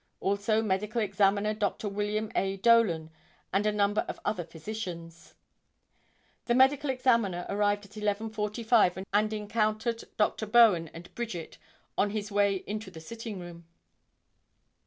Also 0.19 0.63
Medical 0.63 0.99
Examiner 0.99 1.53
Dr. 1.53 1.87
William 1.87 2.31
A. 2.35 2.57
Dolan 2.57 3.11
and 3.53 3.67
a 3.67 3.71
number 3.71 4.03
of 4.09 4.19
other 4.25 4.43
physicians. 4.43 5.35
The 6.45 6.55
Medical 6.55 6.89
Examiner 6.89 7.45
arrived 7.47 7.85
at 7.85 7.91
11:45 7.91 9.05
and 9.13 9.31
encountered 9.31 10.05
Dr. 10.17 10.47
Bowen 10.47 10.87
and 10.87 11.13
Bridget 11.13 11.59
on 11.99 12.09
his 12.09 12.31
way 12.31 12.63
into 12.65 12.89
the 12.89 12.99
sitting 12.99 13.39
room. 13.39 13.67